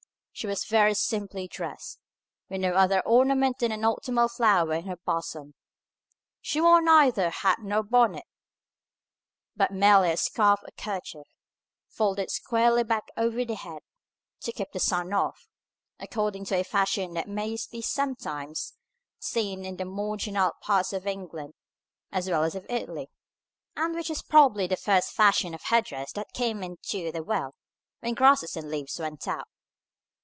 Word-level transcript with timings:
She 0.33 0.47
was 0.47 0.65
very 0.65 0.95
simply 0.95 1.47
dressed, 1.47 1.99
with 2.49 2.61
no 2.61 2.73
other 2.73 3.01
ornament 3.01 3.59
than 3.59 3.71
an 3.71 3.85
autumnal 3.85 4.27
flower 4.27 4.73
in 4.73 4.85
her 4.87 4.95
bosom. 4.97 5.53
She 6.41 6.59
wore 6.59 6.81
neither 6.81 7.29
hat 7.29 7.59
nor 7.61 7.83
bonnet, 7.83 8.25
but 9.55 9.69
merely 9.69 10.09
a 10.13 10.17
scarf 10.17 10.59
or 10.63 10.71
kerchief, 10.75 11.27
folded 11.89 12.31
squarely 12.31 12.83
back 12.83 13.09
over 13.15 13.45
the 13.45 13.53
head, 13.53 13.83
to 14.39 14.51
keep 14.51 14.71
the 14.71 14.79
sun 14.79 15.13
off, 15.13 15.47
according 15.99 16.45
to 16.45 16.55
a 16.59 16.63
fashion 16.63 17.13
that 17.13 17.29
may 17.29 17.55
be 17.71 17.79
sometimes 17.83 18.73
seen 19.19 19.63
in 19.63 19.77
the 19.77 19.85
more 19.85 20.17
genial 20.17 20.53
parts 20.63 20.91
of 20.91 21.05
England 21.05 21.53
as 22.11 22.27
well 22.31 22.43
as 22.43 22.55
of 22.55 22.65
Italy, 22.67 23.11
and 23.75 23.93
which 23.93 24.09
is 24.09 24.23
probably 24.23 24.65
the 24.65 24.75
first 24.75 25.11
fashion 25.11 25.53
of 25.53 25.61
head 25.63 25.85
dress 25.85 26.11
that 26.13 26.33
came 26.33 26.63
into 26.63 27.11
the 27.11 27.21
world 27.21 27.53
when 27.99 28.15
grasses 28.15 28.57
and 28.57 28.71
leaves 28.71 28.97
went 28.99 29.27
out. 29.27 29.45